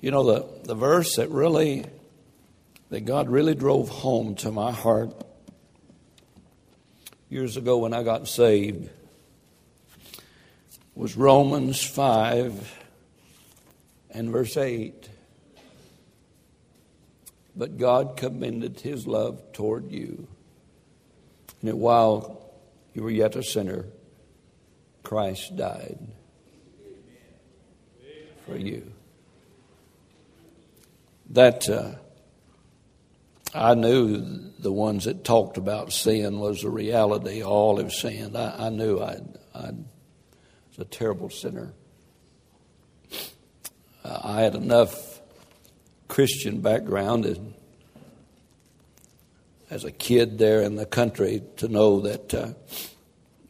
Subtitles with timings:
[0.00, 1.84] You know, the, the verse that really,
[2.90, 5.14] that God really drove home to my heart
[7.30, 8.90] years ago when I got saved
[10.94, 12.84] was Romans 5
[14.10, 15.08] and verse 8.
[17.54, 20.26] But God commended his love toward you.
[21.62, 22.50] And that while
[22.92, 23.86] you were yet a sinner,
[25.02, 25.98] Christ died
[28.44, 28.92] for you.
[31.30, 31.92] That uh,
[33.54, 37.42] I knew the ones that talked about sin was a reality.
[37.42, 38.36] All have sinned.
[38.36, 39.20] I, I knew I
[39.54, 41.72] was a terrible sinner.
[44.04, 45.20] Uh, I had enough
[46.08, 47.54] Christian background and
[49.70, 52.48] as a kid there in the country to know that uh,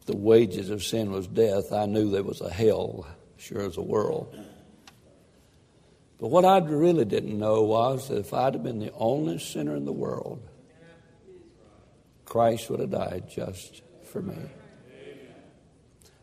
[0.07, 1.73] the wages of sin was death.
[1.73, 3.07] I knew there was a hell,
[3.37, 4.35] sure as a world.
[6.19, 9.77] But what I really didn't know was that if I'd have been the only sinner
[9.77, 10.49] in the world,
[12.25, 14.37] Christ would have died just for me.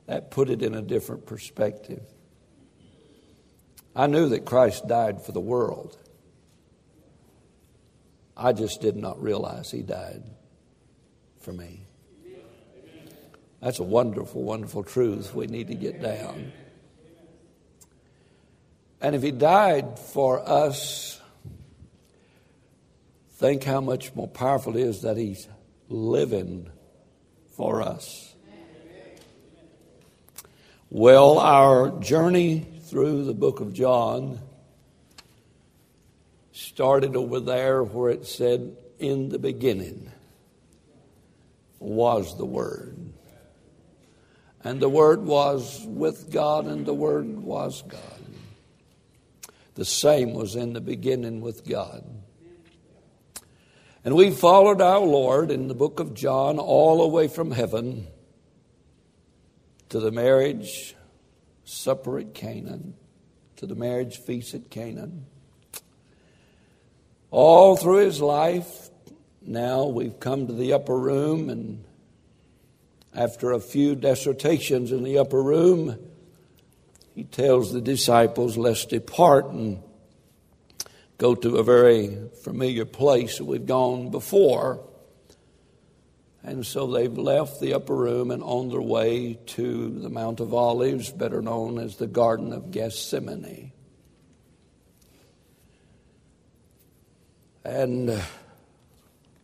[0.08, 2.04] That put it in a different perspective.
[3.96, 5.98] I knew that Christ died for the world.
[8.36, 10.24] I just did not realize he died
[11.40, 11.86] for me.
[13.62, 16.52] That's a wonderful, wonderful truth we need to get down.
[19.04, 21.20] And if he died for us,
[23.34, 25.46] think how much more powerful it is that he's
[25.90, 26.70] living
[27.58, 28.34] for us.
[30.90, 34.40] Well, our journey through the book of John
[36.54, 40.10] started over there where it said, In the beginning
[41.80, 42.98] was the Word.
[44.64, 48.13] And the Word was with God, and the Word was God.
[49.76, 52.04] The same was in the beginning with God.
[54.06, 58.08] And we followed our Lord in the book of John all the way from heaven
[59.90, 60.96] to the marriage
[61.64, 62.96] supper at Canaan,
[63.56, 65.26] to the marriage feast at Canaan.
[67.32, 68.90] All through his life,
[69.42, 71.84] now we've come to the upper room, and
[73.16, 75.98] after a few dissertations in the upper room,
[77.14, 79.82] he tells the disciples, Let's depart and
[81.18, 84.84] go to a very familiar place that we've gone before.
[86.44, 90.54] And so they've left the upper room and on their way to the Mount of
[90.54, 93.72] Olives, better known as the Garden of Gethsemane.
[97.64, 98.20] And uh,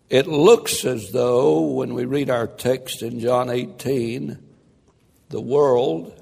[0.10, 4.38] it looks as though, when we read our text in John 18,
[5.30, 6.19] the world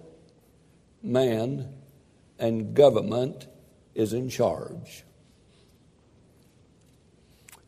[1.07, 1.73] man
[2.37, 3.47] and government
[3.95, 5.03] is in charge.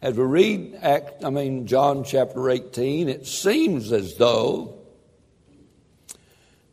[0.01, 4.79] As we read Act, I mean John chapter 18, it seems as though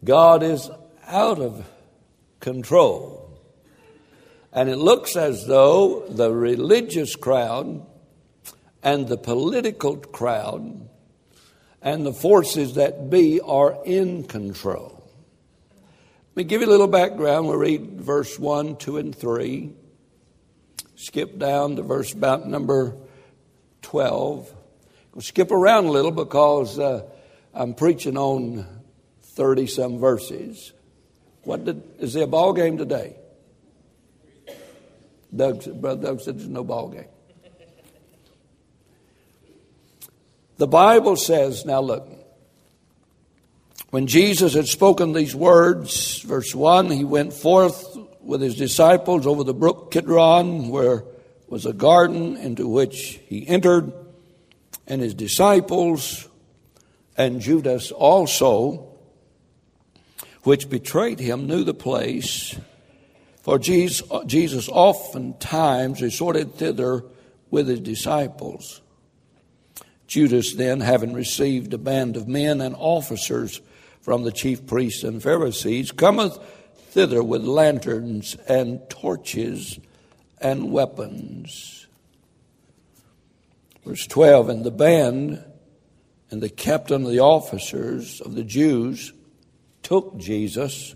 [0.05, 0.71] God is
[1.07, 1.69] out of
[2.41, 3.39] control.
[4.53, 7.85] And it looks as though the religious crowd
[8.83, 10.89] and the political crowd
[11.83, 15.06] and the forces that be are in control.
[16.37, 17.49] Let me give you a little background.
[17.49, 19.73] We'll read verse 1, 2, and 3.
[20.95, 22.95] Skip down to verse about number
[23.81, 24.53] 12.
[25.15, 27.09] We'll skip around a little because uh,
[27.55, 28.67] I'm preaching on
[29.23, 30.75] 30 some verses.
[31.45, 33.17] What did, is there a ball game today?
[35.35, 37.09] Doug, Brother Doug said there's no ball game.
[40.59, 42.07] The Bible says, now look,
[43.91, 49.45] when Jesus had spoken these words, verse 1, he went forth with his disciples over
[49.45, 51.05] the brook Kidron, where
[51.49, 53.93] was a garden into which he entered,
[54.87, 56.29] and his disciples
[57.17, 58.89] and Judas also,
[60.43, 62.59] which betrayed him, knew the place.
[63.43, 67.05] For Jesus oftentimes resorted thither
[67.51, 68.81] with his disciples.
[70.09, 73.61] Judas then, having received a band of men and officers
[74.07, 76.39] from the chief priests and Pharisees, cometh
[76.91, 79.81] thither with lanterns and torches
[80.41, 81.89] and weapons.
[83.85, 85.45] Verse 12 And the band
[86.31, 89.13] and the captain of the officers of the Jews
[89.83, 90.95] took Jesus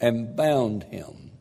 [0.00, 1.32] and bound him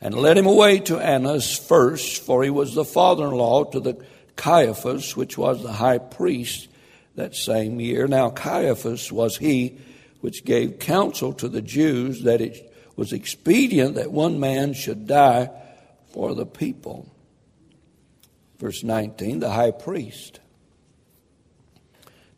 [0.00, 3.80] and led him away to Annas first, for he was the father in law to
[3.80, 4.00] the
[4.36, 6.68] Caiaphas, which was the high priest
[7.18, 8.08] that same year.
[8.08, 9.78] Now Caiaphas was he
[10.20, 15.50] which gave counsel to the Jews that it was expedient that one man should die
[16.12, 17.08] for the people.
[18.58, 20.40] Verse 19, the high priest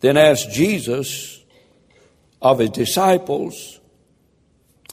[0.01, 1.43] then asked Jesus
[2.43, 3.81] of his disciples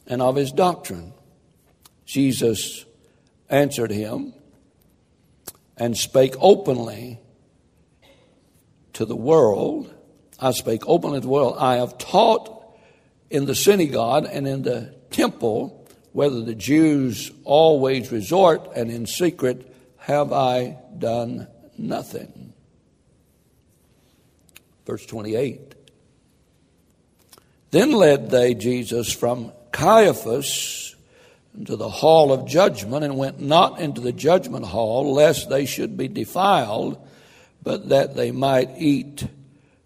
[0.06, 1.14] and of his doctrine.
[2.06, 2.86] Jesus
[3.50, 4.34] answered him
[5.78, 7.20] and spake openly
[8.98, 9.94] to the world.
[10.40, 11.58] I spake openly to the world.
[11.60, 12.78] I have taught
[13.30, 19.74] in the synagogue and in the temple, whether the Jews always resort, and in secret
[19.98, 21.48] have I done
[21.78, 22.54] nothing.
[24.88, 25.76] Verse 28.
[27.70, 30.96] Then led they Jesus from Caiaphas
[31.56, 35.98] into the hall of judgment and went not into the judgment hall lest they should
[35.98, 37.07] be defiled,
[37.68, 39.28] but that they might eat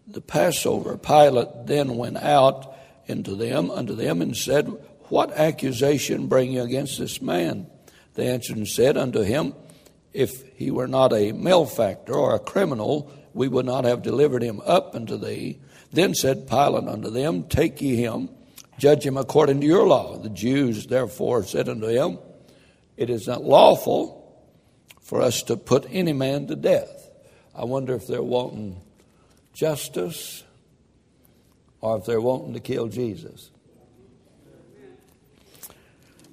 [0.06, 1.00] the Passover.
[1.00, 2.76] Pilate then went out
[3.08, 4.68] into them unto them and said,
[5.10, 7.66] What accusation bring you against this man?
[8.14, 9.56] They answered and said unto him,
[10.14, 14.62] If he were not a malefactor or a criminal, we would not have delivered him
[14.64, 15.60] up unto thee.
[15.92, 18.30] Then said Pilate unto them, Take ye him,
[18.78, 20.18] judge him according to your law.
[20.20, 22.20] The Jews therefore said unto him,
[22.96, 24.40] It is not lawful
[25.02, 27.01] for us to put any man to death.
[27.62, 28.82] I wonder if they're wanting
[29.54, 30.44] justice
[31.80, 33.52] or if they're wanting to kill Jesus.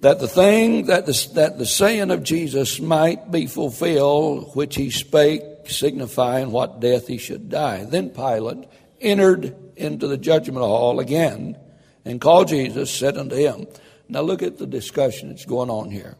[0.01, 4.89] That the thing, that the, that the saying of Jesus might be fulfilled, which he
[4.89, 7.85] spake, signifying what death he should die.
[7.85, 8.67] Then Pilate
[8.99, 11.59] entered into the judgment hall again
[12.07, 13.67] and called Jesus, said unto him,
[14.09, 16.17] Now look at the discussion that's going on here.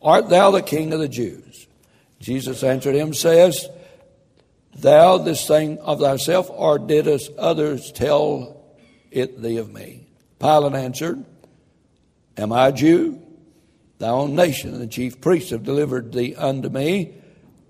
[0.00, 1.66] Art thou the king of the Jews?
[2.20, 3.68] Jesus answered him, Sayest
[4.74, 8.64] thou this thing of thyself, or didst others tell
[9.10, 10.06] it thee of me?
[10.38, 11.24] Pilate answered,
[12.36, 13.20] Am I a Jew?
[13.98, 17.14] Thy own nation and the chief priests have delivered thee unto me.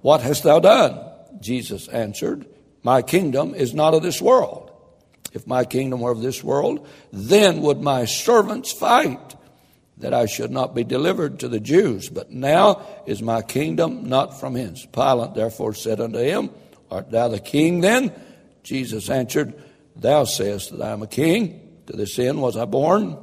[0.00, 0.98] What hast thou done?
[1.40, 2.46] Jesus answered,
[2.82, 4.70] My kingdom is not of this world.
[5.34, 9.36] If my kingdom were of this world, then would my servants fight
[9.98, 12.08] that I should not be delivered to the Jews.
[12.08, 14.86] But now is my kingdom not from hence.
[14.86, 16.50] Pilate therefore said unto him,
[16.92, 18.12] Art thou the king then?
[18.62, 19.54] Jesus answered,
[19.96, 21.82] Thou sayest that I am a king.
[21.86, 23.18] To this end was I born,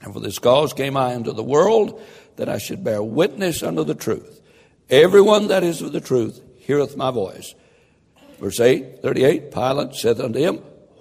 [0.00, 2.00] and for this cause came I into the world,
[2.36, 4.40] that I should bear witness unto the truth.
[4.88, 7.54] Everyone that is of the truth heareth my voice.
[8.40, 10.56] Verse 8, 38, Pilate said unto him,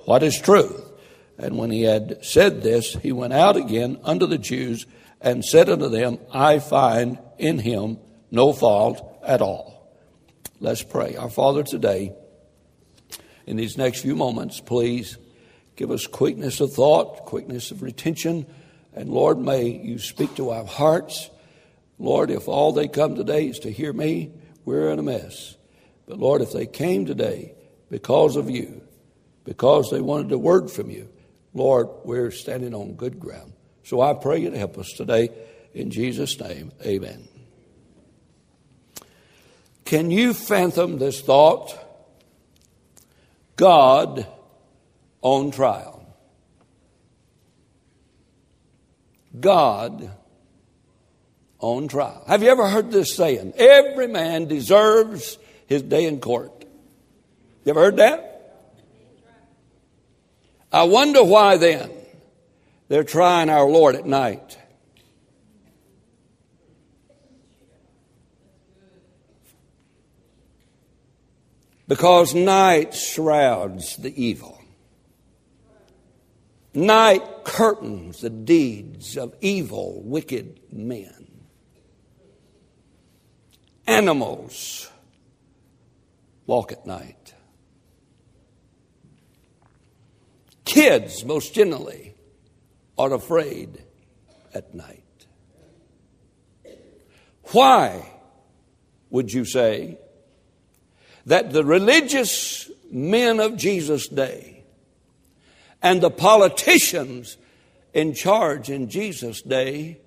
[0.06, 0.92] What is truth?
[1.38, 4.86] And when he had said this, he went out again unto the Jews
[5.22, 8.00] and said unto them, I find in him
[8.32, 9.73] no fault at all.
[10.64, 11.18] Let's pray.
[11.18, 12.14] Our Father, today,
[13.46, 15.18] in these next few moments, please
[15.76, 18.46] give us quickness of thought, quickness of retention,
[18.94, 21.30] and Lord, may you speak to our hearts.
[22.00, 24.32] Lord, if all they come today is to hear me,
[24.64, 25.58] we're in a mess.
[26.08, 27.56] But Lord, if they came today
[27.90, 28.84] because of you,
[29.44, 31.10] because they wanted a word from you,
[31.54, 33.52] Lord, we're standing on good ground.
[33.84, 35.28] So I pray you to help us today.
[35.74, 37.33] In Jesus' name, amen.
[39.94, 41.78] Can you fathom this thought?
[43.56, 44.26] God
[45.22, 46.04] on trial.
[49.40, 50.10] God
[51.60, 52.24] on trial.
[52.26, 53.54] Have you ever heard this saying?
[53.56, 56.66] Every man deserves his day in court.
[57.64, 58.66] You ever heard that?
[60.72, 61.92] I wonder why then
[62.88, 64.58] they're trying our Lord at night.
[71.94, 74.60] Because night shrouds the evil.
[76.74, 81.28] Night curtains the deeds of evil, wicked men.
[83.86, 84.90] Animals
[86.48, 87.36] walk at night.
[90.66, 92.16] Kids, most generally,
[92.98, 93.84] are afraid
[94.52, 95.28] at night.
[97.52, 98.10] Why,
[99.12, 100.00] would you say,
[101.26, 104.64] that the religious men of Jesus' day
[105.82, 107.38] and the politicians
[107.94, 110.00] in charge in Jesus' day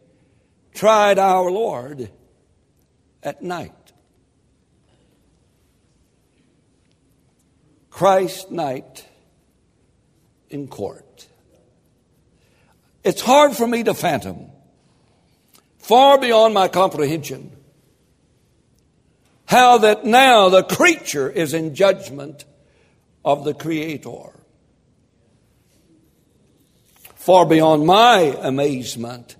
[0.75, 2.11] tried our Lord
[3.23, 3.73] at night.
[7.91, 9.07] Christ night
[10.51, 11.27] in court.
[13.05, 14.51] It's hard for me to fathom,
[15.79, 17.56] far beyond my comprehension,
[19.47, 22.45] how that now the creature is in judgment
[23.25, 24.33] of the Creator.
[27.15, 29.37] Far beyond my amazement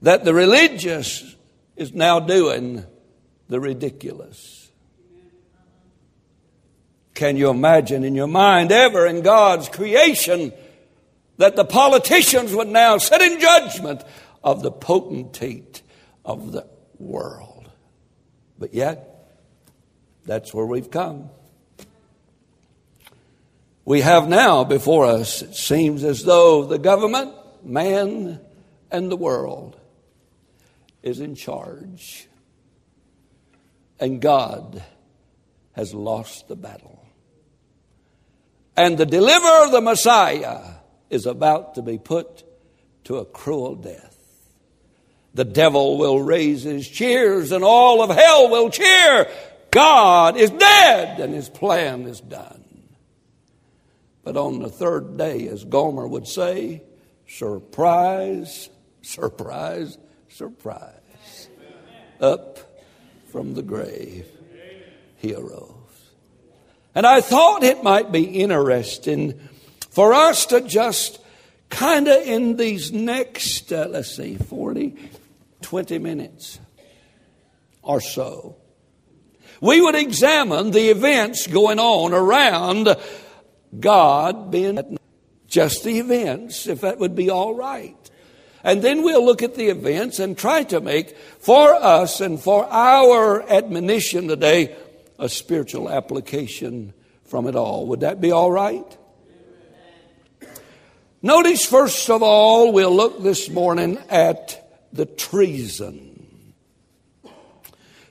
[0.00, 1.36] that the religious
[1.76, 2.84] is now doing
[3.48, 4.70] the ridiculous.
[7.14, 10.52] Can you imagine in your mind ever in God's creation
[11.36, 14.02] that the politicians would now sit in judgment
[14.42, 15.82] of the potentate
[16.24, 16.66] of the
[16.98, 17.70] world?
[18.58, 19.11] But yet,
[20.24, 21.30] that's where we've come.
[23.84, 27.32] We have now before us, it seems as though the government,
[27.64, 28.40] man,
[28.90, 29.78] and the world
[31.02, 32.28] is in charge.
[33.98, 34.82] And God
[35.72, 37.04] has lost the battle.
[38.76, 40.60] And the deliverer the Messiah
[41.10, 42.44] is about to be put
[43.04, 44.16] to a cruel death.
[45.34, 49.30] The devil will raise his cheers and all of hell will cheer.
[49.72, 52.62] God is dead and his plan is done.
[54.22, 56.82] But on the third day, as Gomer would say,
[57.26, 58.68] surprise,
[59.00, 59.98] surprise,
[60.28, 61.48] surprise.
[62.20, 62.58] Up
[63.32, 64.26] from the grave,
[65.16, 65.70] he arose.
[66.94, 69.40] And I thought it might be interesting
[69.90, 71.18] for us to just
[71.70, 74.94] kind of in these next, uh, let's see, 40,
[75.62, 76.60] 20 minutes
[77.82, 78.56] or so,
[79.62, 82.96] we would examine the events going on around
[83.78, 84.98] God being
[85.46, 87.96] just the events, if that would be all right.
[88.64, 92.66] And then we'll look at the events and try to make for us and for
[92.66, 94.76] our admonition today
[95.16, 96.92] a spiritual application
[97.24, 97.86] from it all.
[97.86, 98.98] Would that be all right?
[101.22, 106.11] Notice, first of all, we'll look this morning at the treason.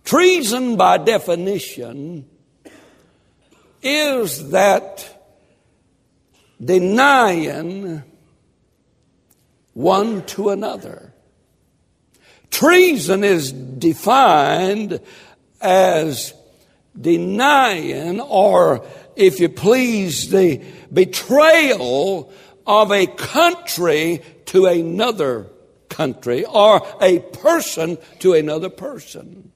[0.03, 2.27] Treason, by definition,
[3.81, 5.07] is that
[6.63, 8.03] denying
[9.73, 11.13] one to another.
[12.49, 14.99] Treason is defined
[15.61, 16.33] as
[16.99, 22.31] denying, or if you please, the betrayal
[22.67, 25.47] of a country to another
[25.89, 29.51] country or a person to another person.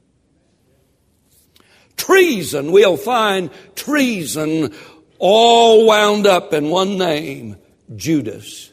[2.06, 4.76] Treason, we'll find treason
[5.18, 7.58] all wound up in one name
[7.96, 8.70] Judas.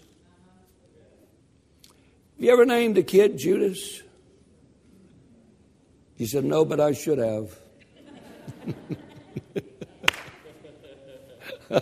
[2.36, 4.02] Have you ever named a kid Judas?
[6.16, 7.58] He said, No, but I should have.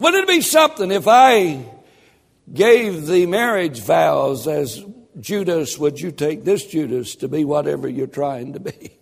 [0.00, 1.64] Wouldn't it be something if I
[2.52, 4.84] gave the marriage vows as
[5.20, 8.95] Judas, would you take this Judas to be whatever you're trying to be?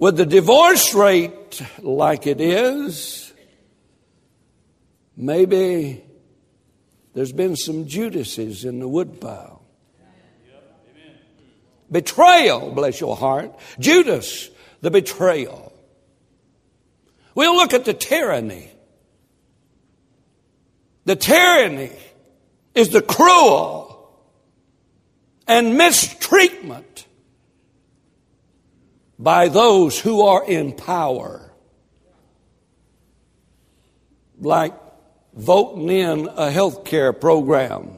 [0.00, 3.34] With the divorce rate like it is,
[5.14, 6.02] maybe
[7.12, 9.62] there's been some Judases in the woodpile.
[11.92, 13.54] Betrayal, bless your heart.
[13.78, 14.48] Judas,
[14.80, 15.70] the betrayal.
[17.34, 18.70] We'll look at the tyranny.
[21.04, 21.92] The tyranny
[22.74, 24.18] is the cruel
[25.46, 26.89] and mistreatment
[29.20, 31.52] by those who are in power.
[34.40, 34.74] Like
[35.34, 37.90] voting in a health care program,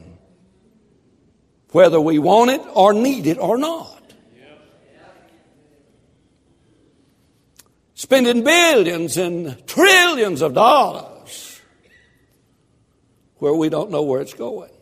[1.71, 3.89] whether we want it or need it or not.
[7.93, 11.61] Spending billions and trillions of dollars
[13.37, 14.72] where we don't know where it's going.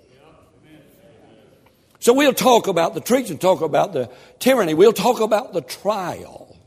[2.02, 6.58] So we'll talk about the treason, talk about the tyranny, we'll talk about the trial.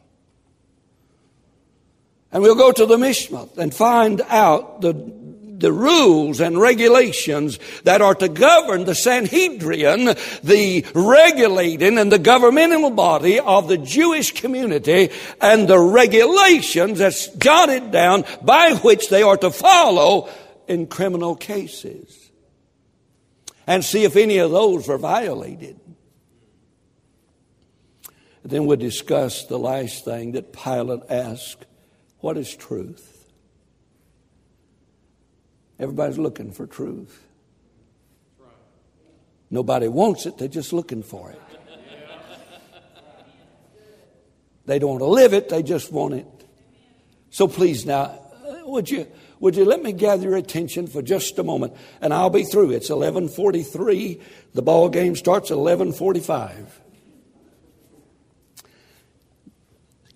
[2.30, 8.00] And we'll go to the Mishnah and find out the, the rules and regulations that
[8.00, 10.14] are to govern the Sanhedrin,
[10.44, 15.10] the regulating and the governmental body of the Jewish community,
[15.40, 20.28] and the regulations that's jotted down by which they are to follow
[20.68, 22.23] in criminal cases
[23.66, 25.80] and see if any of those are violated.
[28.44, 31.66] Then we'll discuss the last thing that Pilate asked
[32.20, 33.10] what is truth?
[35.78, 37.26] Everybody's looking for truth.
[39.50, 41.40] Nobody wants it, they're just looking for it.
[44.66, 46.26] They don't want to live it, they just want it.
[47.30, 48.23] So please now,
[48.74, 49.06] would you
[49.40, 51.74] would you let me gather your attention for just a moment?
[52.00, 52.72] And I'll be through.
[52.72, 54.20] It's 1143.
[54.52, 56.80] The ball game starts at 1145.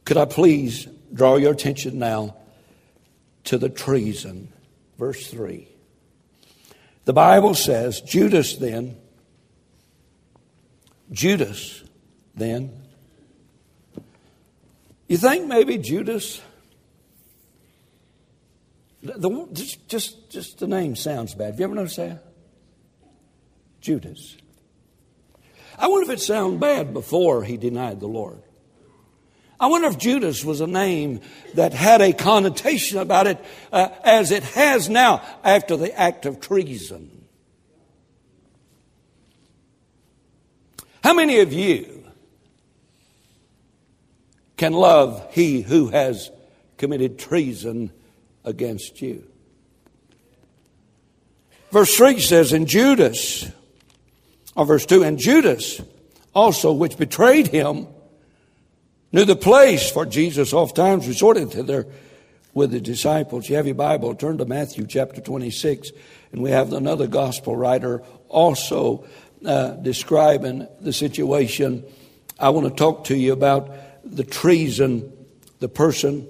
[0.05, 2.37] Could I please draw your attention now
[3.45, 4.53] to the treason?
[4.99, 5.69] Verse 3.
[7.05, 8.97] The Bible says, Judas then,
[11.11, 11.83] Judas
[12.35, 12.73] then,
[15.09, 16.41] you think maybe Judas,
[19.17, 21.53] the, just, just, just the name sounds bad.
[21.53, 22.25] Have you ever noticed that?
[23.81, 24.37] Judas.
[25.79, 28.43] I wonder if it sounded bad before he denied the Lord.
[29.61, 31.21] I wonder if Judas was a name
[31.55, 36.41] that had a connotation about it uh, as it has now after the act of
[36.41, 37.27] treason.
[41.03, 42.05] How many of you
[44.57, 46.31] can love he who has
[46.77, 47.91] committed treason
[48.49, 49.25] against you?
[51.71, 53.51] Verse 3 says, And Judas,
[54.57, 55.81] or verse 2, and Judas
[56.35, 57.87] also, which betrayed him,
[59.13, 61.87] knew the place, for Jesus oft times resorted thither
[62.55, 63.49] with the disciples.
[63.49, 65.91] You have your Bible, turn to Matthew chapter 26,
[66.33, 69.05] and we have another gospel writer also
[69.45, 71.85] uh, describing the situation.
[72.39, 73.71] I want to talk to you about
[74.05, 75.13] the treason,
[75.61, 76.27] the person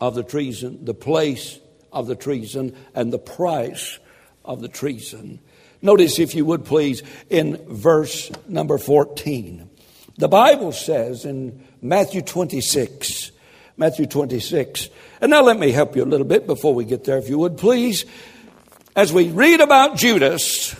[0.00, 1.58] of the treason, the place
[1.92, 3.98] of the treason, and the price
[4.44, 5.40] of the treason.
[5.80, 9.70] Notice, if you would please, in verse number 14.
[10.16, 13.30] The Bible says in Matthew 26,
[13.76, 14.88] Matthew 26,
[15.20, 17.38] and now let me help you a little bit before we get there, if you
[17.38, 18.04] would please.
[18.96, 20.74] As we read about Judas,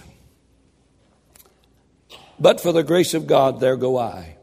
[2.41, 4.38] but for the grace of God, there go I.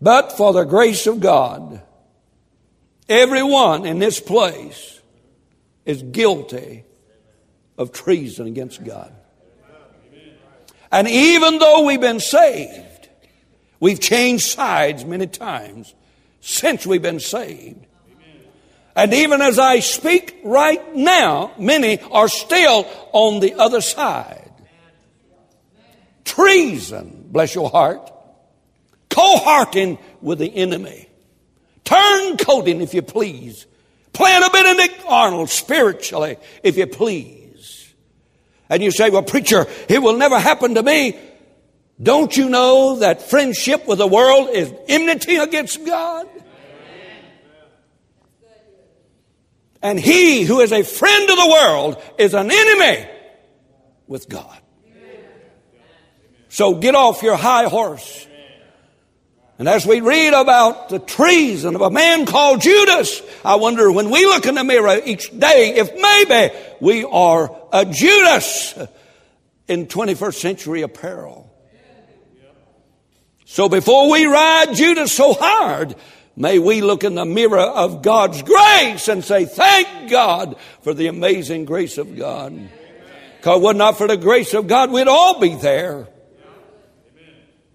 [0.00, 1.82] But for the grace of God,
[3.08, 5.00] everyone in this place
[5.84, 6.84] is guilty
[7.76, 9.12] of treason against God.
[10.92, 13.08] And even though we've been saved,
[13.78, 15.94] we've changed sides many times
[16.40, 17.86] since we've been saved.
[18.96, 24.50] And even as I speak right now, many are still on the other side.
[26.24, 28.12] Treason, bless your heart.
[29.10, 31.08] Cohorting with the enemy.
[31.84, 33.66] turn Turncoating, if you please.
[34.12, 37.92] Playing a Benedict Arnold spiritually, if you please.
[38.68, 41.18] And you say, well, preacher, it will never happen to me.
[42.02, 46.26] Don't you know that friendship with the world is enmity against God?
[49.82, 53.08] And he who is a friend of the world is an enemy
[54.06, 54.58] with God.
[56.48, 58.26] So get off your high horse.
[59.60, 64.08] And as we read about the treason of a man called Judas, I wonder when
[64.08, 68.72] we look in the mirror each day if maybe we are a Judas
[69.68, 71.54] in 21st century apparel.
[73.44, 75.94] So before we ride Judas so hard,
[76.36, 81.08] may we look in the mirror of God's grace and say, thank God for the
[81.08, 82.70] amazing grace of God.
[83.36, 86.08] Because were not for the grace of God, we'd all be there.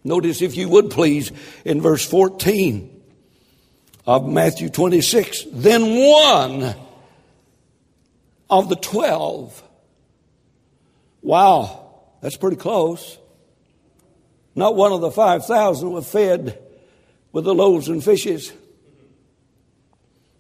[0.05, 1.31] Notice, if you would please,
[1.65, 3.01] in verse 14
[4.05, 6.75] of Matthew 26, then one
[8.47, 9.63] of the twelve.
[11.23, 11.89] Wow,
[12.21, 13.17] that's pretty close.
[14.53, 16.61] Not one of the 5,000 were fed
[17.31, 18.53] with the loaves and fishes.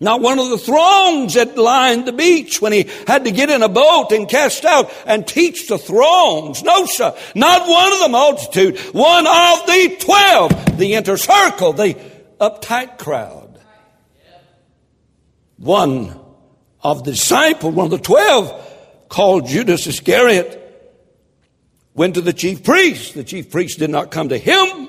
[0.05, 3.63] Not one of the throngs that lined the beach when he had to get in
[3.63, 6.61] a boat and cast out and teach the throngs.
[6.61, 7.17] No, sir.
[7.33, 8.77] Not one of the multitude.
[8.93, 10.77] One of the twelve.
[10.77, 11.73] The inner circle.
[11.73, 11.95] The
[12.39, 13.59] uptight crowd.
[15.57, 16.19] One
[16.83, 20.61] of the disciples, one of the twelve, called Judas Iscariot,
[21.95, 23.15] went to the chief priest.
[23.15, 24.87] The chief priest did not come to him.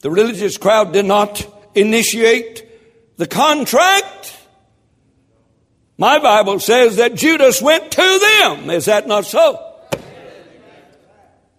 [0.00, 2.66] The religious crowd did not initiate
[3.16, 4.36] the contract.
[5.98, 8.70] My Bible says that Judas went to them.
[8.70, 9.62] Is that not so?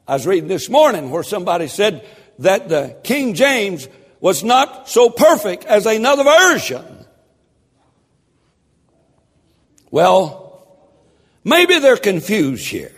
[0.07, 2.05] I was reading this morning where somebody said
[2.39, 3.87] that the King James
[4.19, 7.05] was not so perfect as another version.
[9.91, 10.87] Well,
[11.43, 12.93] maybe they're confused here.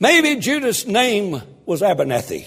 [0.00, 2.46] Maybe Judas' name was Abernethy.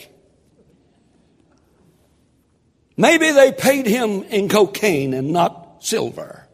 [3.01, 6.47] Maybe they paid him in cocaine and not silver.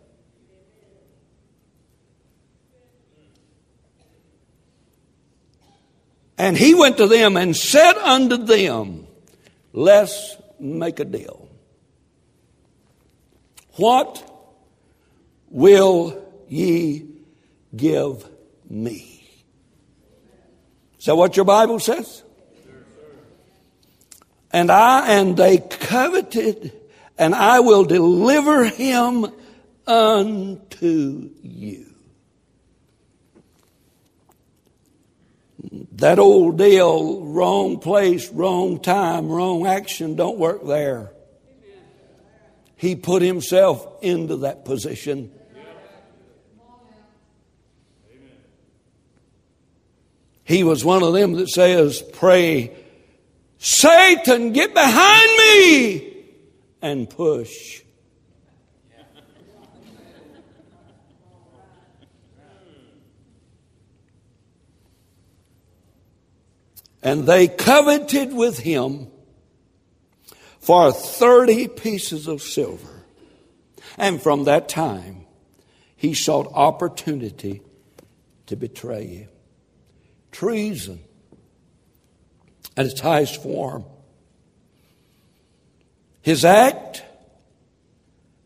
[6.37, 9.07] And he went to them and said unto them,
[9.73, 11.49] Let's make a deal.
[13.73, 14.23] What
[15.49, 17.07] will ye
[17.75, 18.25] give
[18.69, 19.27] me?
[20.97, 22.23] Is that what your Bible says?
[24.51, 26.71] And I, and they coveted
[27.17, 29.27] and I will deliver him
[29.85, 31.85] unto you.
[35.93, 41.11] That old deal, wrong place, wrong time, wrong action, don't work there.
[42.75, 45.31] He put himself into that position.
[50.43, 52.73] He was one of them that says, Pray,
[53.59, 56.25] Satan, get behind me
[56.81, 57.81] and push.
[67.01, 69.07] And they coveted with him
[70.59, 73.05] for 30 pieces of silver.
[73.97, 75.25] And from that time,
[75.95, 77.61] he sought opportunity
[78.47, 79.27] to betray you.
[80.31, 80.99] Treason
[82.77, 83.83] at its highest form.
[86.21, 87.03] His act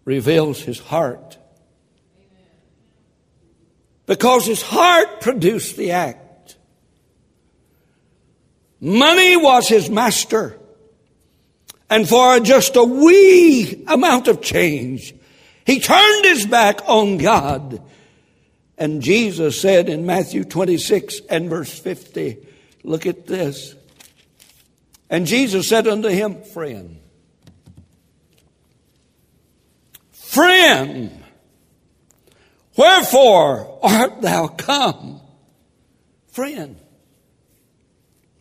[0.06, 1.38] reveals his heart.
[4.06, 6.56] Because his heart produced the act.
[8.80, 10.58] Money was his master.
[11.90, 15.14] And for just a wee amount of change,
[15.66, 17.82] he turned his back on God.
[18.78, 22.38] And Jesus said in Matthew 26 and verse 50,
[22.84, 23.76] look at this.
[25.12, 26.98] And Jesus said unto him, Friend,
[30.14, 31.24] Friend,
[32.78, 35.20] wherefore art thou come?
[36.32, 36.80] Friend.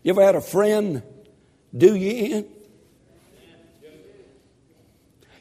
[0.05, 1.03] You ever had a friend
[1.77, 2.47] do you in?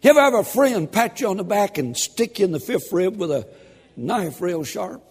[0.02, 2.60] You ever have a friend pat you on the back and stick you in the
[2.60, 3.48] fifth rib with a
[3.96, 5.04] knife real sharp?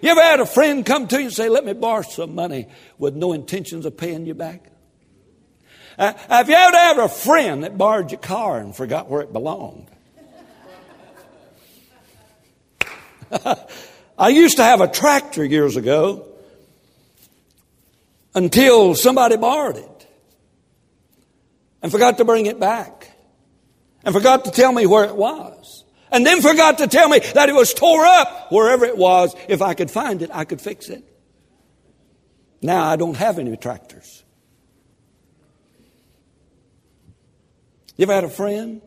[0.00, 2.68] You ever had a friend come to you and say, Let me borrow some money
[2.96, 4.70] with no intentions of paying you back?
[5.98, 9.32] Uh, have you ever had a friend that borrowed your car and forgot where it
[9.32, 9.88] belonged?
[14.18, 16.26] I used to have a tractor years ago
[18.34, 20.06] until somebody borrowed it
[21.82, 23.10] and forgot to bring it back
[24.04, 27.48] and forgot to tell me where it was and then forgot to tell me that
[27.48, 29.34] it was tore up wherever it was.
[29.48, 31.04] If I could find it, I could fix it.
[32.62, 34.23] Now I don't have any tractors.
[37.96, 38.80] You ever had a friend?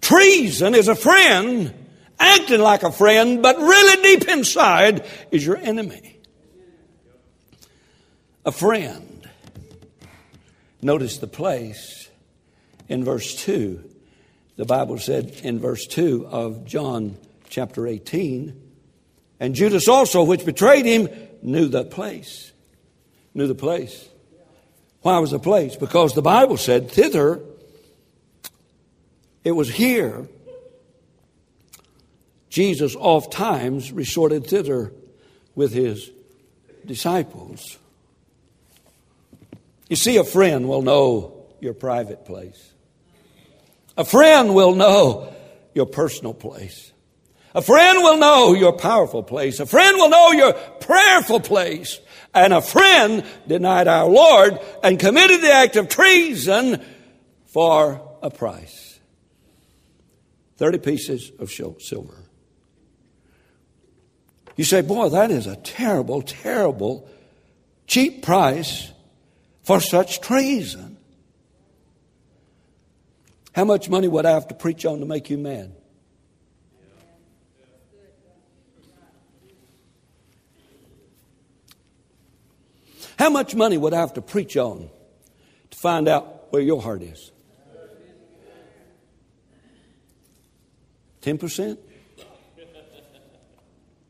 [0.00, 1.74] Treason is a friend
[2.18, 6.18] acting like a friend, but really deep inside is your enemy.
[8.44, 9.28] A friend.
[10.82, 12.08] Notice the place
[12.88, 13.84] in verse 2.
[14.56, 17.16] The Bible said in verse 2 of John
[17.48, 18.60] chapter 18,
[19.40, 21.08] and Judas also, which betrayed him,
[21.42, 22.52] knew the place.
[23.32, 24.09] Knew the place.
[25.02, 25.76] Why was the place?
[25.76, 27.40] Because the Bible said thither,
[29.44, 30.28] it was here
[32.50, 34.92] Jesus oft times resorted thither
[35.54, 36.10] with his
[36.84, 37.78] disciples.
[39.88, 42.72] You see, a friend will know your private place.
[43.96, 45.32] A friend will know
[45.74, 46.92] your personal place.
[47.54, 49.60] A friend will know your powerful place.
[49.60, 51.98] A friend will know your prayerful place.
[52.32, 56.82] And a friend denied our Lord and committed the act of treason
[57.46, 59.00] for a price.
[60.56, 62.24] 30 pieces of silver.
[64.56, 67.08] You say, boy, that is a terrible, terrible,
[67.86, 68.92] cheap price
[69.62, 70.98] for such treason.
[73.52, 75.74] How much money would I have to preach on to make you mad?
[83.20, 84.88] How much money would I have to preach on
[85.70, 87.30] to find out where your heart is?
[91.20, 91.76] 10%?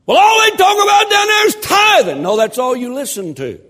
[0.06, 2.22] Well, all they talk about down there is tithing.
[2.22, 3.60] No, that's all you listen to.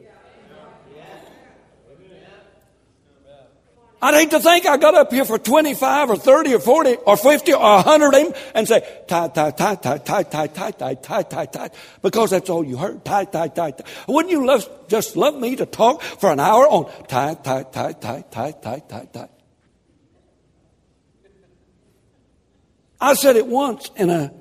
[4.02, 7.16] I'd hate to think I got up here for 25 or 30 or 40 or
[7.16, 11.02] 50 or 100 of them and say, tithe, tithe, tithe, tithe, tithe, tithe, tithe, tithe,
[11.02, 13.04] tithe, tithe, tithe, because that's all you heard.
[13.04, 13.86] Tithe, tithe, tithe, tithe.
[14.08, 18.00] Wouldn't you love, just love me to talk for an hour on tithe, tithe, tithe,
[18.00, 19.28] tithe, tithe, tithe, tithe, tithe?
[23.00, 24.32] I said it once in a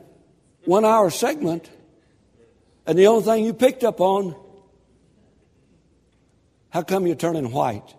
[0.66, 1.70] one hour segment
[2.90, 4.36] and the only thing you picked up on,
[6.72, 7.94] how come you're turning white?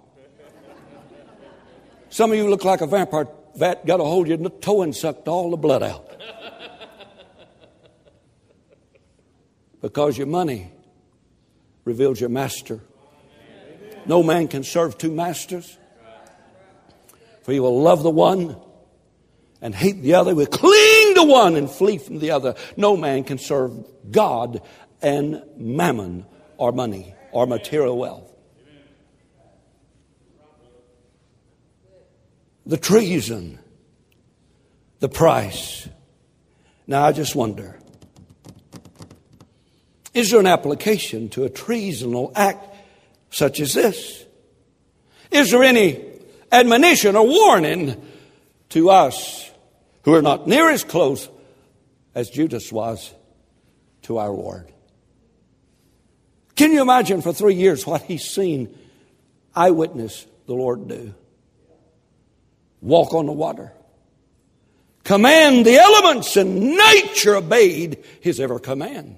[2.10, 4.94] Some of you look like a vampire vat got a hold of your toe and
[4.94, 6.10] sucked all the blood out.
[9.80, 10.72] because your money
[11.84, 12.80] reveals your master.
[14.06, 15.78] No man can serve two masters.
[17.42, 18.56] For he will love the one
[19.62, 22.54] and hate the other, will cling to one and flee from the other.
[22.76, 23.72] No man can serve
[24.10, 24.62] God
[25.00, 28.29] and mammon or money or material wealth.
[32.70, 33.58] The treason,
[35.00, 35.88] the price.
[36.86, 37.76] Now I just wonder
[40.14, 42.64] is there an application to a treasonal act
[43.30, 44.24] such as this?
[45.32, 46.04] Is there any
[46.52, 48.00] admonition or warning
[48.68, 49.50] to us
[50.04, 51.28] who are not near as close
[52.14, 53.12] as Judas was
[54.02, 54.72] to our Lord.
[56.56, 58.76] Can you imagine for three years what he's seen
[59.54, 61.14] eyewitness the Lord do?
[62.80, 63.72] Walk on the water.
[65.04, 69.16] Command the elements and nature obeyed his ever command.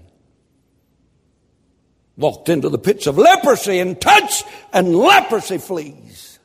[2.17, 6.39] Walked into the pits of leprosy and touched and leprosy flees.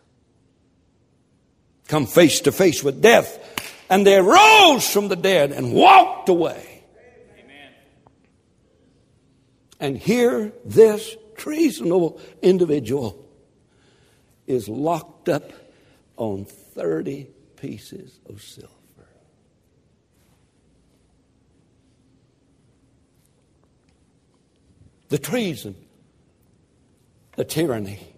[1.88, 3.39] Come face to face with death
[3.89, 6.84] and they rose from the dead and walked away.
[7.39, 7.71] Amen.
[9.80, 13.25] And here, this treasonable individual
[14.45, 15.53] is locked up
[16.17, 18.73] on 30 pieces of silver.
[25.10, 25.75] The treason,
[27.36, 28.13] the tyranny.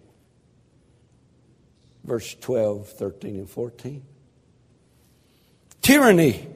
[2.03, 4.01] Verse 12, 13, and 14.
[5.81, 6.47] Tyranny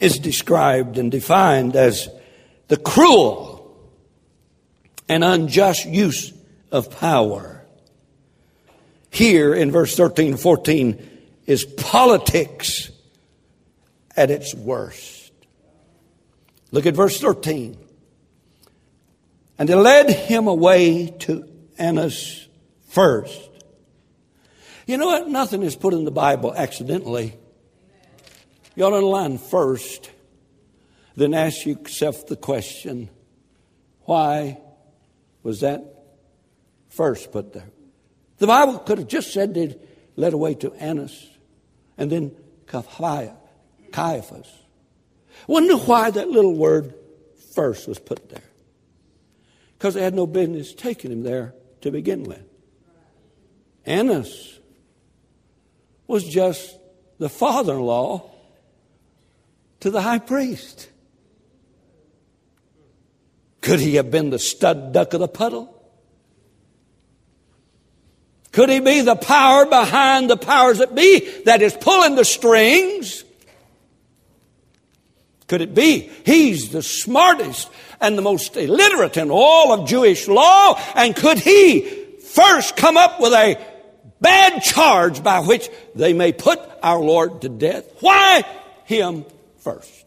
[0.00, 2.08] is described and defined as
[2.68, 3.76] the cruel
[5.08, 6.32] and unjust use
[6.72, 7.53] of power.
[9.14, 12.90] Here in verse 13 and 14 is politics
[14.16, 15.32] at its worst.
[16.72, 17.78] Look at verse 13.
[19.56, 21.48] And they led him away to
[21.78, 22.48] Annas
[22.88, 23.50] first.
[24.84, 25.28] You know what?
[25.28, 27.36] Nothing is put in the Bible accidentally.
[28.74, 30.10] You ought to underline first,
[31.14, 33.10] then ask yourself the question
[34.06, 34.58] why
[35.44, 35.84] was that
[36.88, 37.70] first put there?
[38.38, 39.76] The Bible could have just said they
[40.16, 41.28] led away to Annas
[41.96, 42.32] and then
[42.66, 44.48] Caiaphas.
[45.46, 46.94] Wonder why that little word
[47.54, 48.42] first was put there.
[49.78, 52.42] Because they had no business taking him there to begin with.
[53.84, 54.58] Annas
[56.06, 56.76] was just
[57.18, 58.30] the father in law
[59.80, 60.88] to the high priest.
[63.60, 65.73] Could he have been the stud duck of the puddle?
[68.54, 73.24] Could he be the power behind the powers that be that is pulling the strings?
[75.48, 77.68] Could it be he's the smartest
[78.00, 80.80] and the most illiterate in all of Jewish law?
[80.94, 83.60] And could he first come up with a
[84.20, 87.84] bad charge by which they may put our Lord to death?
[87.98, 88.44] Why
[88.84, 89.24] him
[89.58, 90.04] first.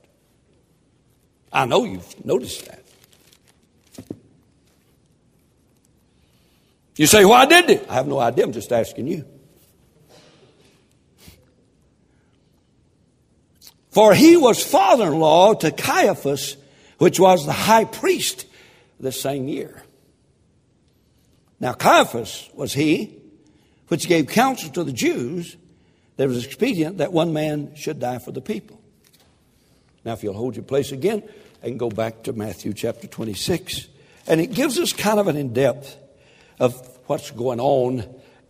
[1.51, 2.86] I know you've noticed that.
[6.97, 7.85] You say, why did it?
[7.89, 8.43] I have no idea.
[8.43, 9.23] I'm just asking you.
[13.91, 16.57] For he was father in law to Caiaphas,
[16.97, 18.45] which was the high priest
[18.99, 19.83] the same year.
[21.59, 23.15] Now, Caiaphas was he
[23.87, 25.55] which gave counsel to the Jews
[26.17, 28.81] that it was expedient that one man should die for the people.
[30.03, 31.23] Now, if you'll hold your place again
[31.61, 33.87] and go back to Matthew chapter 26,
[34.27, 35.95] and it gives us kind of an in depth
[36.59, 36.73] of
[37.07, 38.03] what's going on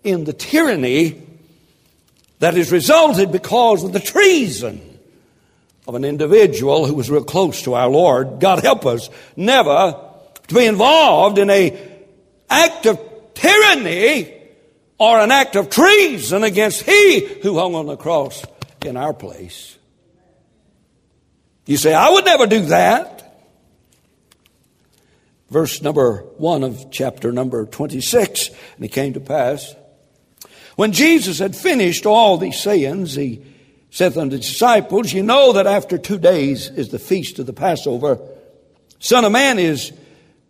[0.03, 1.21] in the tyranny
[2.39, 4.81] that has resulted because of the treason
[5.87, 8.39] of an individual who was real close to our Lord.
[8.39, 10.03] God help us never
[10.47, 11.77] to be involved in a
[12.49, 12.99] act of
[13.33, 14.33] tyranny
[14.97, 18.43] or an act of treason against he who hung on the cross
[18.85, 19.77] in our place.
[21.65, 23.16] You say, I would never do that.
[25.49, 28.49] Verse number one of chapter number 26.
[28.75, 29.75] And it came to pass.
[30.75, 33.41] When Jesus had finished all these sayings, he
[33.89, 37.53] saith unto the disciples, You know that after two days is the feast of the
[37.53, 38.19] Passover.
[38.99, 39.93] Son of Man is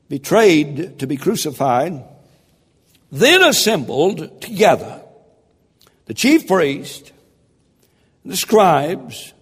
[0.09, 2.03] betrayed to be crucified.
[3.11, 5.01] Then assembled together
[6.05, 7.11] the chief priest,
[8.25, 9.33] the scribes,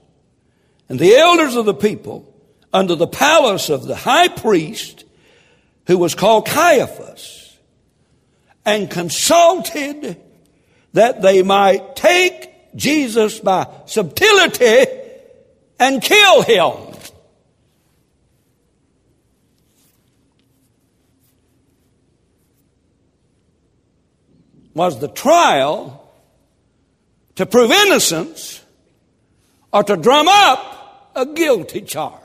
[0.89, 2.31] and the elders of the people
[2.73, 5.04] under the palace of the high priest
[5.87, 7.57] who was called Caiaphas
[8.65, 10.21] and consulted
[10.93, 14.85] that they might take Jesus by subtlety
[15.79, 16.95] and kill him.
[24.73, 26.11] Was the trial
[27.35, 28.61] to prove innocence
[29.71, 32.24] or to drum up a guilty charge.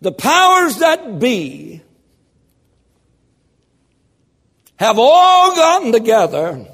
[0.00, 1.82] The powers that be
[4.76, 6.66] have all gotten together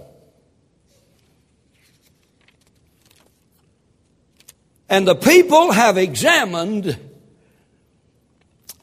[4.91, 6.99] and the people have examined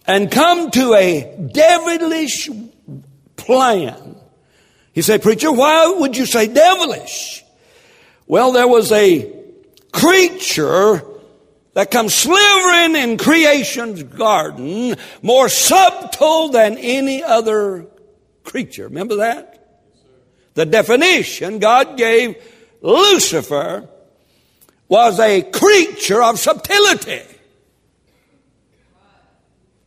[0.07, 2.49] and come to a devilish
[3.35, 4.15] plan.
[4.93, 7.43] You say, preacher, why would you say devilish?
[8.27, 9.31] Well, there was a
[9.91, 11.03] creature
[11.73, 17.87] that comes slithering in creation's garden more subtle than any other
[18.43, 18.85] creature.
[18.85, 19.79] Remember that?
[20.53, 22.35] The definition God gave
[22.81, 23.87] Lucifer
[24.89, 27.21] was a creature of subtlety.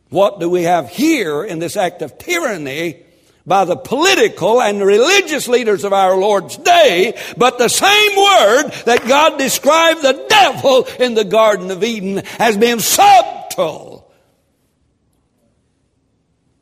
[0.09, 3.04] What do we have here in this act of tyranny
[3.45, 9.05] by the political and religious leaders of our Lord's day, but the same word that
[9.07, 14.11] God described the devil in the Garden of Eden as being subtle.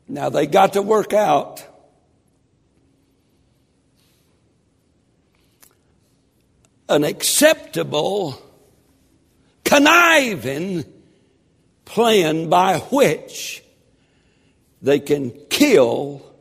[0.06, 1.66] Now they got to work out
[6.88, 8.40] an acceptable,
[9.64, 10.84] conniving
[11.86, 13.62] plan by which
[14.82, 16.33] they can kill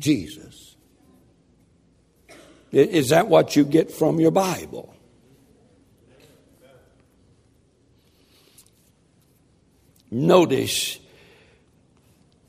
[0.00, 0.74] Jesus.
[2.72, 4.94] Is that what you get from your Bible?
[10.10, 10.98] Notice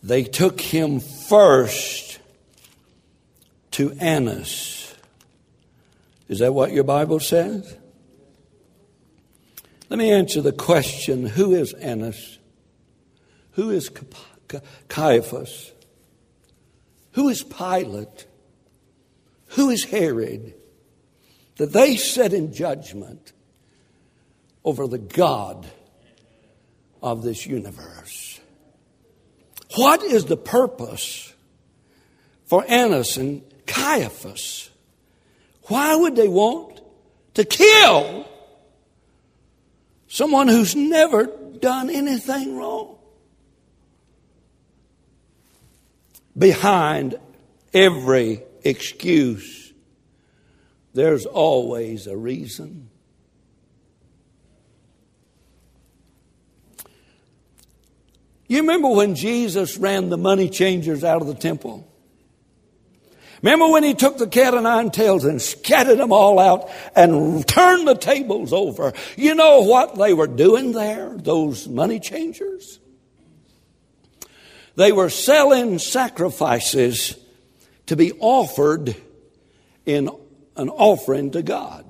[0.02, 2.20] they took him first
[3.72, 4.82] to Annas
[6.32, 7.76] is that what your Bible says?
[9.90, 12.40] Let me answer the question who is Annas?
[13.56, 13.92] Who is
[14.88, 15.74] Caiaphas?
[17.14, 18.26] Who is Pilate?
[19.50, 20.54] Who is Herod?
[21.58, 23.34] That they sit in judgment
[24.64, 25.68] over the God
[27.02, 28.40] of this universe.
[29.76, 31.34] What is the purpose
[32.46, 34.70] for Annas and Caiaphas?
[35.64, 36.82] Why would they want
[37.36, 38.28] to kill
[40.08, 41.26] someone who's never
[41.60, 42.98] done anything wrong?
[46.42, 47.20] Behind
[47.72, 49.72] every excuse,
[50.92, 52.90] there's always a reason.
[58.48, 61.88] You remember when Jesus ran the money changers out of the temple?
[63.44, 67.48] Remember when he took the cat o' nine tails and scattered them all out and
[67.48, 68.94] turned the tables over?
[69.16, 72.81] You know what they were doing there, those money changers?
[74.76, 77.18] They were selling sacrifices
[77.88, 78.96] to be offered
[79.86, 80.10] in
[80.56, 81.86] an offering to God.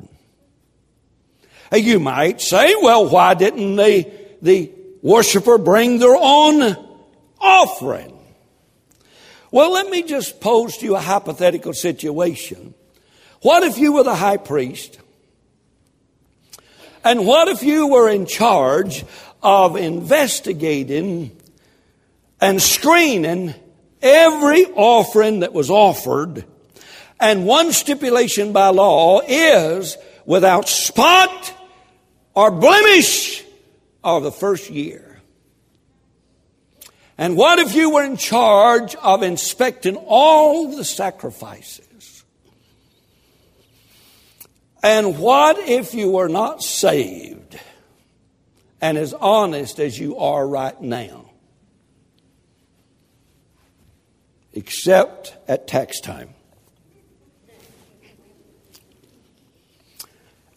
[1.74, 6.76] You might say, well, why didn't the, the worshiper bring their own
[7.40, 8.18] offering?
[9.52, 12.74] Well, let me just pose to you a hypothetical situation.
[13.42, 15.00] What if you were the high priest?
[17.04, 19.04] And what if you were in charge
[19.42, 21.36] of investigating
[22.42, 23.54] and screening
[24.02, 26.46] every offering that was offered?
[27.20, 31.54] And one stipulation by law is without spot
[32.34, 33.44] or blemish
[34.04, 35.22] of the first year.
[37.18, 42.24] And what if you were in charge of inspecting all the sacrifices?
[44.82, 47.60] And what if you were not saved
[48.82, 51.31] and as honest as you are right now?
[54.54, 56.34] Except at tax time.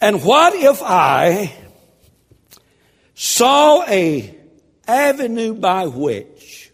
[0.00, 1.54] And what if I
[3.14, 4.36] saw a
[4.86, 6.70] avenue by which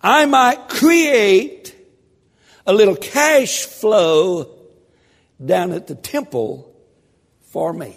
[0.00, 1.76] I might create
[2.66, 4.58] a little cash flow
[5.44, 6.74] down at the temple
[7.42, 7.96] for me.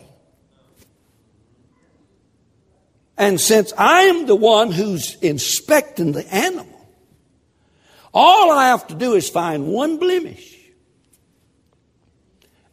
[3.18, 6.75] And since I am the one who's inspecting the animal,
[8.16, 10.58] all I have to do is find one blemish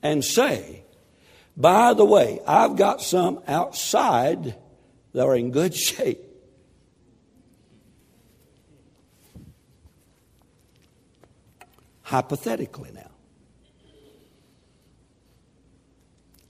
[0.02, 0.84] and say,
[1.56, 4.56] by the way, I've got some outside
[5.12, 6.32] that are in good shape.
[12.12, 13.10] hypothetically now.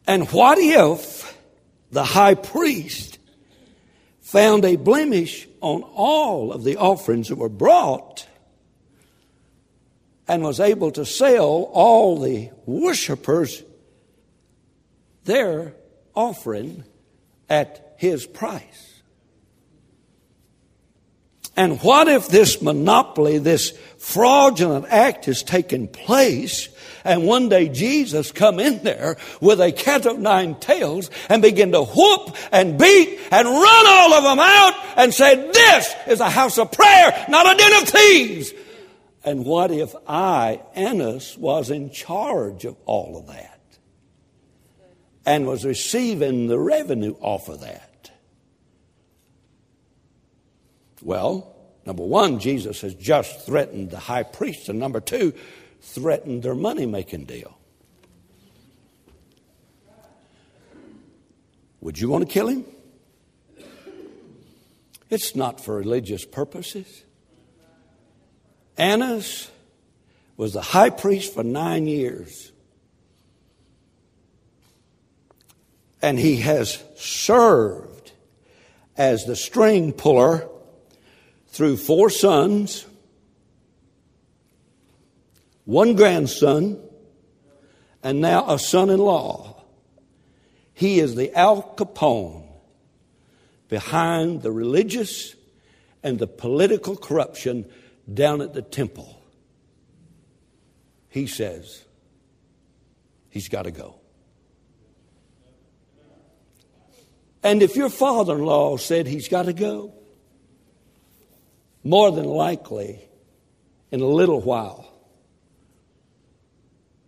[0.08, 1.38] And what if
[1.92, 3.20] the high priest
[4.20, 8.26] found a blemish on all of the offerings that were brought?
[10.28, 13.62] And was able to sell all the worshipers
[15.24, 15.74] their
[16.14, 16.84] offering
[17.48, 19.02] at his price.
[21.54, 26.68] And what if this monopoly, this fraudulent act has taken place
[27.04, 31.72] and one day Jesus come in there with a cat of nine tails and begin
[31.72, 36.30] to whoop and beat and run all of them out and say, this is a
[36.30, 38.52] house of prayer, not a den of thieves.
[39.24, 43.60] And what if I, Annas, was in charge of all of that
[45.24, 48.10] and was receiving the revenue off of that?
[51.02, 51.54] Well,
[51.86, 55.34] number one, Jesus has just threatened the high priest, and number two,
[55.80, 57.58] threatened their money making deal.
[61.80, 62.64] Would you want to kill him?
[65.10, 67.04] It's not for religious purposes.
[68.76, 69.50] Annas
[70.36, 72.52] was the high priest for nine years.
[76.00, 78.12] And he has served
[78.96, 80.48] as the string puller
[81.48, 82.86] through four sons,
[85.64, 86.80] one grandson,
[88.02, 89.62] and now a son in law.
[90.74, 92.48] He is the Al Capone
[93.68, 95.36] behind the religious
[96.02, 97.64] and the political corruption
[98.12, 99.22] down at the temple.
[101.08, 101.84] He says
[103.30, 103.96] he's got to go.
[107.42, 109.92] And if your father in law said he's got to go,
[111.84, 113.00] more than likely,
[113.90, 114.88] in a little while,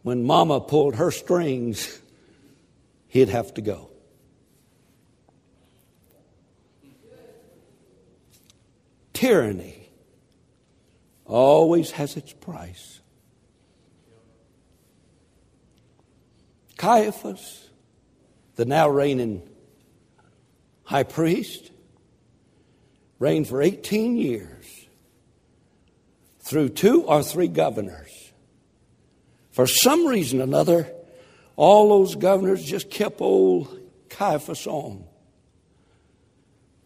[0.03, 2.01] when mama pulled her strings,
[3.09, 3.91] he'd have to go.
[9.15, 9.74] Tyranny
[11.25, 13.01] always has its price.
[16.77, 17.71] Caiaphas,
[18.57, 19.43] the now reigning
[20.85, 21.71] high priest,
[23.19, 24.87] reigned for 18 years
[26.41, 28.33] through two or three governors.
[29.51, 30.93] For some reason or another,
[31.57, 35.05] all those governors just kept old Caiaphas on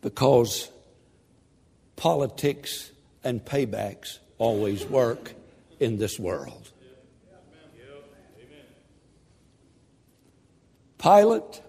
[0.01, 0.71] because
[1.97, 2.93] politics
[3.25, 5.33] and paybacks always work
[5.79, 6.73] in this world.
[10.99, 11.63] Pilate,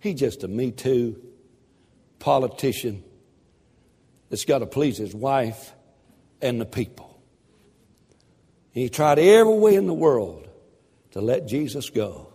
[0.00, 1.22] he's just a me too
[2.18, 3.04] politician
[4.30, 5.72] that's got to please his wife
[6.40, 7.20] and the people.
[8.72, 10.48] he tried every way in the world
[11.10, 12.28] to let Jesus go.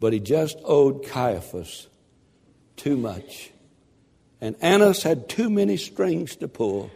[0.00, 1.88] But he just owed Caiaphas
[2.76, 3.50] too much.
[4.40, 6.90] And Annas had too many strings to pull.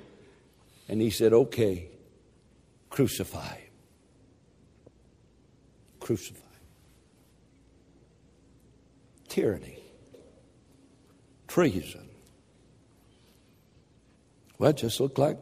[0.89, 1.89] And he said, okay,
[2.91, 3.59] crucify.
[6.01, 6.41] Crucify.
[9.29, 9.79] Tyranny.
[11.49, 12.09] Treason.
[14.59, 15.39] Well, it just looks like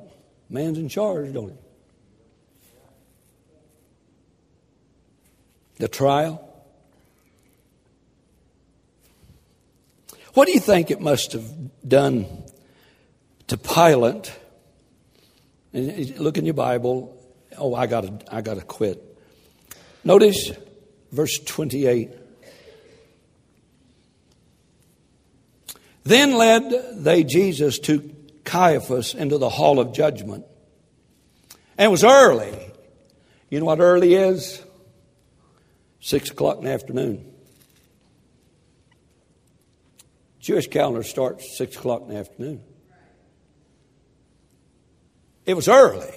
[0.49, 1.63] man's in charge, don't it?
[5.79, 6.47] The trial.
[10.35, 11.45] What do you think it must have
[11.87, 12.27] done
[13.49, 14.33] to Pilate?
[15.73, 17.17] Look in your Bible.
[17.57, 19.03] Oh, I gotta, I gotta quit.
[20.05, 20.53] Notice
[21.13, 22.11] verse 28.
[26.05, 28.15] Then led they Jesus to
[28.45, 30.45] Caiaphas into the hall of judgment.
[31.79, 32.57] And it was early.
[33.49, 34.63] You know what early is?
[36.01, 37.27] Six o'clock in the afternoon.
[40.41, 42.63] Jewish calendar starts six o'clock in the afternoon.
[45.47, 46.15] It was early.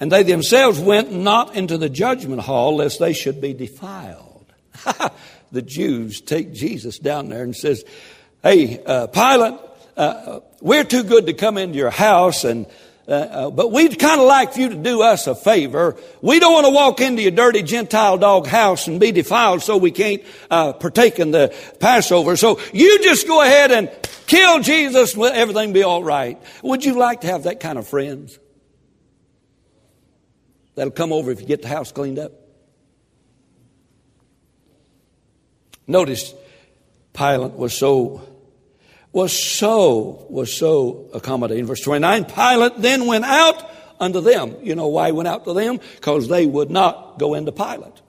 [0.00, 4.52] And they themselves went not into the judgment hall lest they should be defiled.
[5.52, 7.84] the Jews take Jesus down there and says,
[8.42, 9.60] Hey, uh, Pilate,
[9.96, 12.66] uh, we're too good to come into your house and
[13.08, 15.96] uh, uh but we'd kind of like for you to do us a favor.
[16.20, 19.76] We don't want to walk into your dirty Gentile dog house and be defiled so
[19.76, 22.36] we can't uh, partake in the Passover.
[22.36, 23.90] So you just go ahead and
[24.26, 26.40] kill Jesus and everything be all right.
[26.62, 28.38] Would you like to have that kind of friends?
[30.74, 32.32] That'll come over if you get the house cleaned up.
[35.86, 36.34] Notice
[37.12, 38.22] Pilate was so
[39.12, 41.66] was so, was so accommodating.
[41.66, 44.56] Verse 29, Pilate then went out unto them.
[44.62, 45.80] You know why he went out to them?
[45.96, 48.00] Because they would not go into Pilate.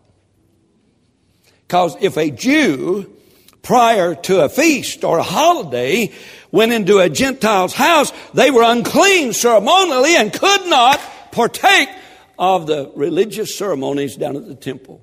[1.67, 3.13] Because if a Jew
[3.61, 6.11] prior to a feast or a holiday
[6.51, 10.99] went into a Gentile's house, they were unclean ceremonially and could not
[11.31, 11.89] partake
[12.37, 15.01] of the religious ceremonies down at the temple.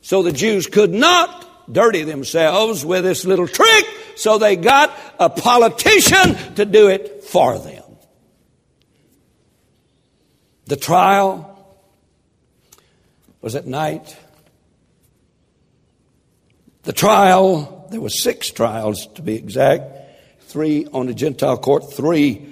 [0.00, 3.86] So the Jews could not dirty themselves with this little trick,
[4.16, 7.82] so they got a politician to do it for them.
[10.66, 11.52] The trial
[13.40, 14.16] was at night.
[16.82, 19.84] The trial, there were six trials to be exact,
[20.42, 22.48] three on the Gentile court, three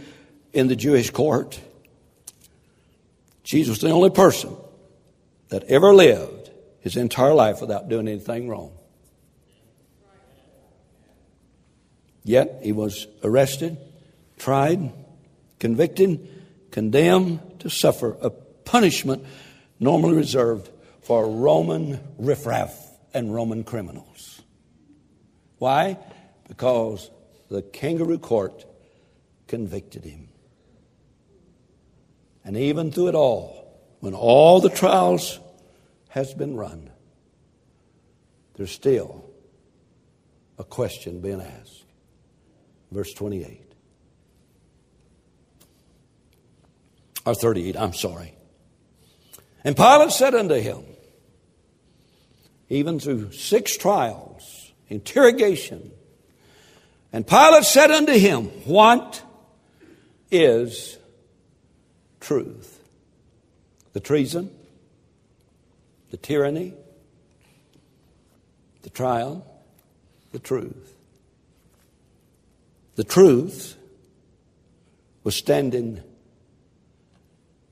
[0.52, 1.60] in the Jewish court.
[3.42, 4.56] Jesus was the only person
[5.48, 6.50] that ever lived
[6.80, 8.72] his entire life without doing anything wrong.
[12.24, 13.76] Yet he was arrested,
[14.38, 14.92] tried,
[15.58, 16.26] convicted,
[16.70, 19.24] condemned to suffer a punishment
[19.78, 20.70] normally reserved
[21.02, 22.74] for Roman riffraff
[23.12, 24.42] and Roman criminals.
[25.58, 25.98] Why?
[26.48, 27.10] Because
[27.50, 28.64] the kangaroo court
[29.46, 30.28] convicted him.
[32.44, 33.64] And even through it all,
[34.00, 35.38] when all the trials
[36.08, 36.90] has been run,
[38.54, 39.24] there's still
[40.58, 41.83] a question being asked.
[42.94, 43.60] Verse 28.
[47.26, 48.34] Or 38, I'm sorry.
[49.64, 50.84] And Pilate said unto him,
[52.68, 55.90] even through six trials, interrogation,
[57.12, 59.22] and Pilate said unto him, What
[60.30, 60.96] is
[62.20, 62.80] truth?
[63.92, 64.50] The treason,
[66.10, 66.74] the tyranny,
[68.82, 69.44] the trial,
[70.30, 70.93] the truth.
[72.96, 73.76] The truth
[75.24, 76.02] was standing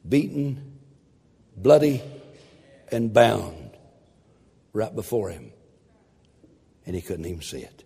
[0.08, 0.78] beaten,
[1.56, 2.02] bloody,
[2.90, 3.70] and bound
[4.72, 5.52] right before him.
[6.84, 7.84] And he couldn't even see it.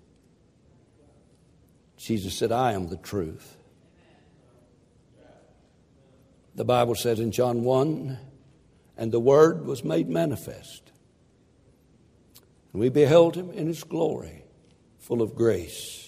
[1.99, 3.57] Jesus said, I am the truth.
[6.55, 8.19] The Bible says in John 1
[8.97, 10.91] and the Word was made manifest.
[12.73, 14.45] And we beheld him in his glory,
[14.99, 16.06] full of grace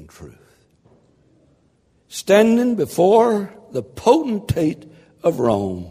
[0.00, 0.36] and truth.
[2.08, 4.90] Standing before the potentate
[5.22, 5.90] of Rome,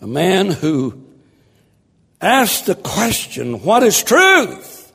[0.00, 1.04] a man who
[2.20, 4.92] asked the question, What is truth?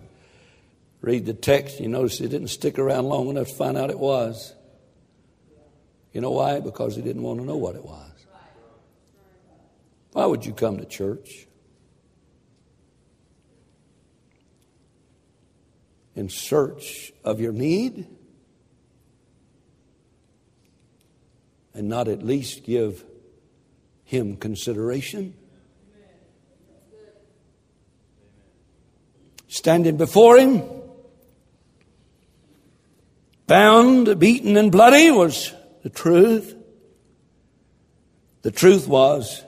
[1.01, 3.99] Read the text, you notice he didn't stick around long enough to find out it
[3.99, 4.53] was.
[6.11, 6.59] You know why?
[6.59, 8.11] Because he didn't want to know what it was.
[10.13, 11.47] Why would you come to church?
[16.15, 18.07] In search of your need?
[21.73, 23.05] And not at least give
[24.03, 25.35] him consideration?
[29.47, 30.63] Standing before him,
[33.47, 35.53] bound, beaten, and bloody was
[35.83, 36.55] the truth.
[38.41, 39.43] The truth was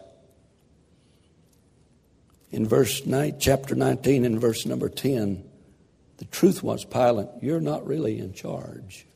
[2.52, 5.44] in verse 9, chapter 19 and verse number 10,
[6.22, 9.08] the truth was, Pilate, you're not really in charge.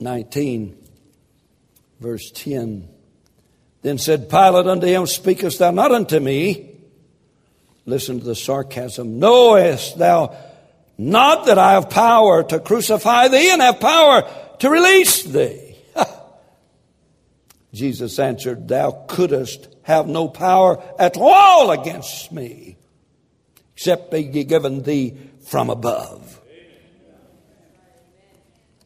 [0.00, 0.74] 19,
[2.00, 2.88] verse 10.
[3.82, 6.74] Then said Pilate unto him, Speakest thou not unto me?
[7.84, 9.18] Listen to the sarcasm.
[9.18, 10.34] Knowest thou
[10.96, 14.22] not that I have power to crucify thee and have power
[14.60, 15.76] to release thee.
[17.74, 22.78] Jesus answered, Thou couldst have no power at all against me,
[23.74, 25.16] except be given thee
[25.46, 26.40] from above.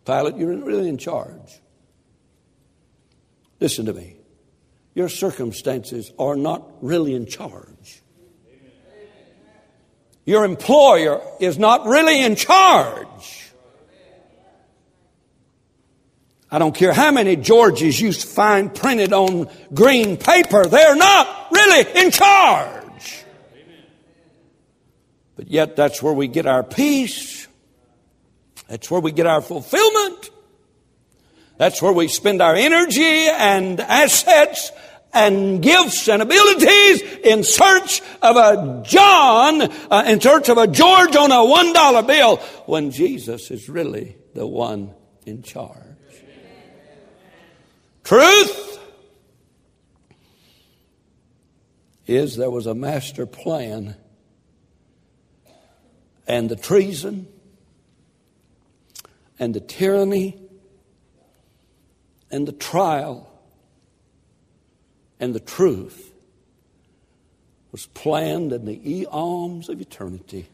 [0.04, 1.60] Pilate, you're really in charge.
[3.60, 4.16] Listen to me.
[4.94, 8.02] Your circumstances are not really in charge.
[10.24, 13.52] Your employer is not really in charge.
[16.50, 22.02] I don't care how many Georges you find printed on green paper, they're not really
[22.02, 22.75] in charge.
[25.36, 27.46] But yet, that's where we get our peace.
[28.68, 30.30] That's where we get our fulfillment.
[31.58, 34.72] That's where we spend our energy and assets
[35.12, 41.16] and gifts and abilities in search of a John, uh, in search of a George
[41.16, 44.92] on a one dollar bill, when Jesus is really the one
[45.24, 45.82] in charge.
[48.04, 48.78] Truth
[52.06, 53.96] is there was a master plan,
[56.26, 57.28] and the treason
[59.38, 60.36] and the tyranny
[62.30, 63.30] and the trial
[65.20, 66.12] and the truth
[67.72, 70.48] was planned in the eons of eternity.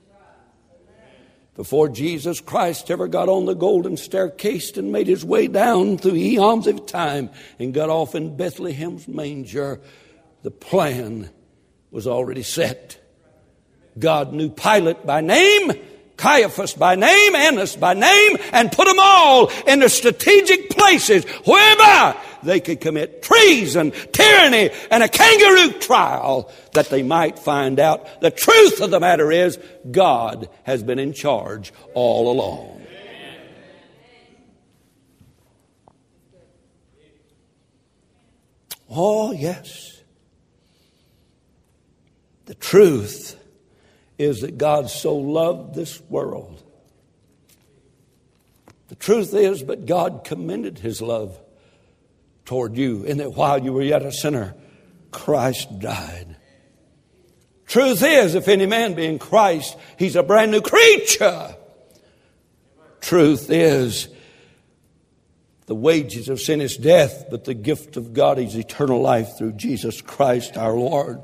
[1.54, 6.14] Before Jesus Christ ever got on the golden staircase and made his way down through
[6.14, 9.80] eons of time and got off in Bethlehem's manger,
[10.42, 11.28] the plan
[11.90, 13.01] was already set.
[13.99, 15.72] God knew Pilate by name,
[16.16, 22.16] Caiaphas by name, Annas by name, and put them all in the strategic places whereby
[22.43, 28.30] they could commit treason, tyranny, and a kangaroo trial that they might find out the
[28.30, 29.59] truth of the matter is
[29.90, 32.86] God has been in charge all along.
[38.95, 40.03] Oh, yes.
[42.45, 43.41] The truth
[44.22, 46.62] is that God so loved this world.
[48.88, 51.38] The truth is, but God commended his love
[52.44, 54.54] toward you, in that while you were yet a sinner,
[55.10, 56.36] Christ died.
[57.66, 61.56] Truth is, if any man be in Christ, he's a brand new creature.
[63.00, 64.08] Truth is,
[65.66, 69.52] the wages of sin is death, but the gift of God is eternal life through
[69.52, 71.22] Jesus Christ our Lord.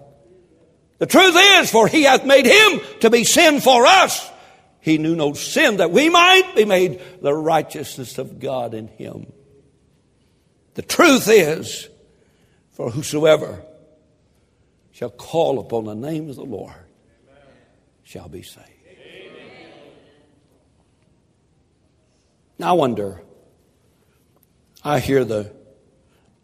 [0.99, 4.29] The truth is, for he hath made him to be sin for us.
[4.81, 9.33] He knew no sin that we might be made the righteousness of God in him.
[10.75, 11.89] The truth is,
[12.73, 13.63] for whosoever
[14.93, 16.75] shall call upon the name of the Lord
[18.03, 18.67] shall be saved.
[22.59, 23.23] Now I wonder.
[24.83, 25.53] I hear the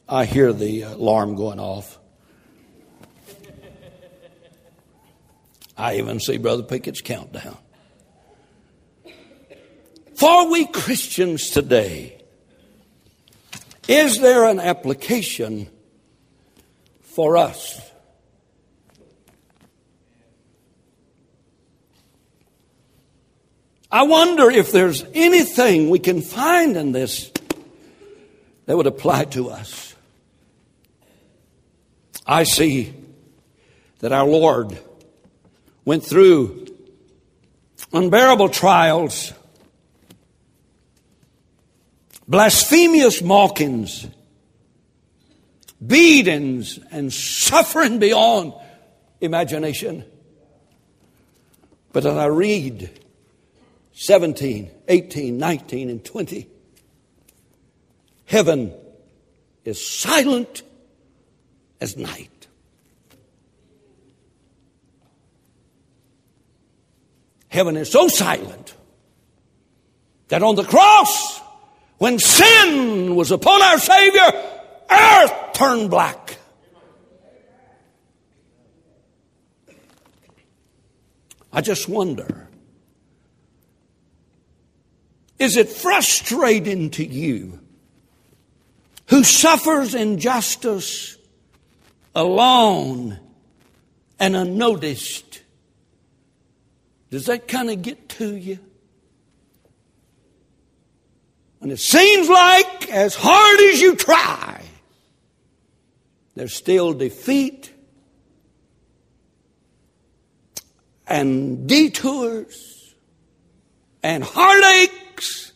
[0.09, 1.99] I hear the alarm going off.
[5.77, 7.57] I even see Brother Pickett's countdown.
[10.15, 12.23] For we Christians today,
[13.89, 15.69] is there an application
[17.03, 17.81] for us?
[23.91, 27.31] I wonder if there's anything we can find in this
[28.67, 29.95] that would apply to us.
[32.27, 32.95] I see
[34.01, 34.77] that our Lord
[35.85, 36.67] went through
[37.93, 39.33] unbearable trials
[42.27, 44.07] blasphemous mockings,
[45.85, 48.55] beatings, and suffering beyond
[49.21, 50.05] imagination.
[51.93, 52.91] But as I read
[53.93, 56.49] 17, 18, 19, and 20,
[58.27, 58.73] heaven
[59.65, 60.63] is silent
[61.81, 62.31] as night.
[67.55, 68.75] Heaven is so silent
[70.27, 71.41] that on the cross,
[71.99, 74.51] when sin was upon our Savior,
[74.91, 76.37] earth turned black.
[81.53, 82.49] I just wonder
[85.39, 87.61] is it frustrating to you
[89.11, 91.17] who suffers injustice
[92.17, 93.21] alone
[94.19, 95.44] and unnoticed?
[97.15, 98.59] Does that kind of get to you?
[101.61, 104.65] And it seems like as hard as you try,
[106.35, 107.73] there's still defeat
[111.07, 112.97] and detours
[114.03, 115.53] and heartaches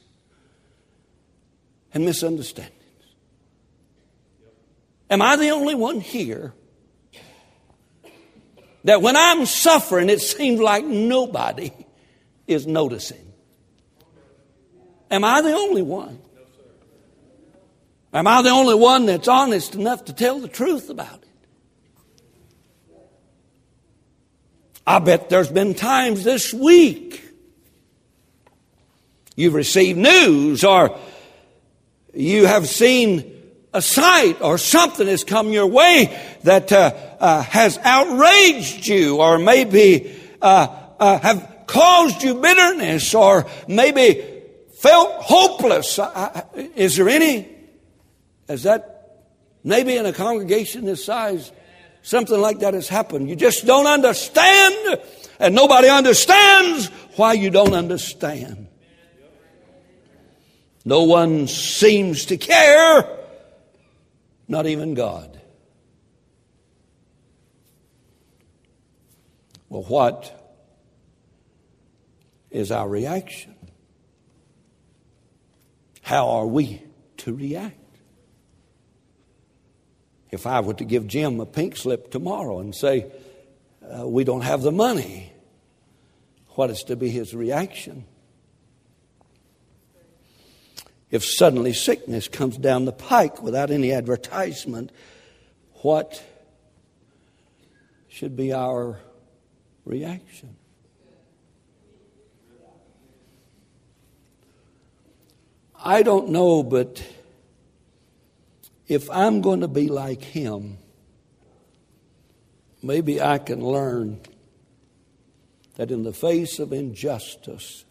[1.93, 2.73] and misunderstandings.
[5.11, 6.55] Am I the only one here
[8.85, 11.73] that when I'm suffering, it seems like nobody
[12.47, 13.33] is noticing?
[15.11, 16.19] Am I the only one?
[18.13, 21.29] Am I the only one that's honest enough to tell the truth about it?
[24.87, 27.23] I bet there's been times this week
[29.37, 30.99] you've received news or
[32.15, 33.35] you have seen
[33.75, 39.39] a sight or something has come your way that uh, uh, has outraged you or
[39.39, 44.25] maybe uh, uh have caused you bitterness or maybe
[44.79, 45.99] felt hopeless.
[46.75, 47.49] Is there any?
[48.49, 49.23] Is that
[49.63, 51.53] maybe in a congregation this size,
[52.03, 53.29] something like that has happened?
[53.29, 55.01] You just don't understand,
[55.39, 58.69] and nobody understands why you don't understand.
[60.85, 63.05] No one seems to care,
[64.49, 65.38] not even God.
[69.69, 70.35] Well, what
[72.51, 73.55] is our reaction?
[76.03, 76.83] How are we
[77.19, 77.77] to react?
[80.31, 83.11] If I were to give Jim a pink slip tomorrow and say,
[83.83, 85.33] uh, we don't have the money,
[86.51, 88.05] what is to be his reaction?
[91.11, 94.93] If suddenly sickness comes down the pike without any advertisement,
[95.83, 96.23] what
[98.09, 98.99] should be our
[99.89, 100.57] reaction?
[105.83, 107.03] I don't know, but
[108.87, 110.79] if I'm going to be like him,
[112.83, 114.21] maybe I can learn
[115.77, 117.85] that in the face of injustice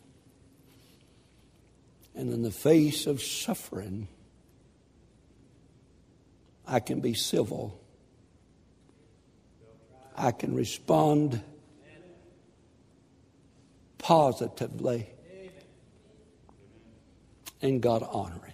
[2.13, 4.07] and in the face of suffering,
[6.67, 7.79] I can be civil.
[10.15, 11.41] I can respond
[14.07, 15.05] positively
[17.61, 18.53] and God honoring.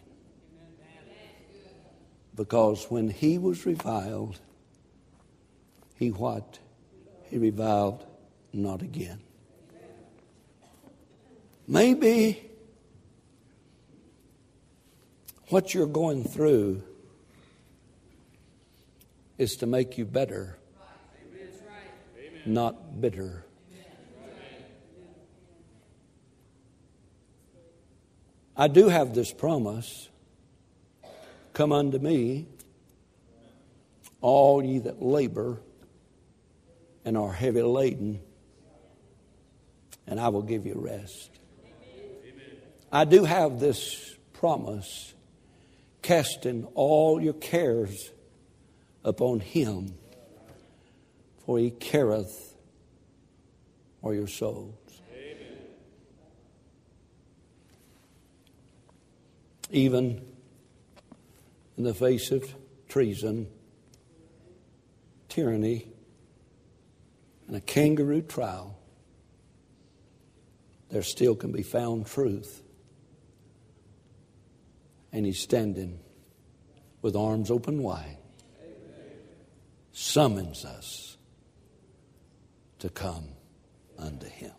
[2.36, 4.40] Because when he was reviled,
[5.96, 6.58] he what?
[7.30, 8.04] He reviled
[8.52, 9.20] not again.
[11.68, 12.50] Maybe
[15.50, 16.82] what you're going through
[19.38, 20.58] is to make you better,
[22.44, 23.46] not bitter.
[28.56, 30.10] I do have this promise
[31.54, 32.48] Come unto me,
[34.22, 35.60] all ye that labor
[37.06, 38.20] and are heavy laden,
[40.08, 41.30] and I will give you rest.
[42.92, 45.14] I do have this promise
[46.02, 48.12] casting all your cares
[49.04, 49.94] upon him,
[51.46, 52.56] for he careth
[54.02, 54.83] for your souls.
[59.74, 60.24] Even
[61.78, 62.46] in the face of
[62.88, 63.48] treason,
[65.30, 65.88] tyranny,
[67.48, 68.78] and a kangaroo trial,
[70.92, 72.62] there still can be found truth.
[75.12, 76.00] And he's standing
[77.02, 78.20] with arms open wide,
[79.92, 81.18] summons us
[82.78, 83.30] to come
[83.98, 84.52] unto him.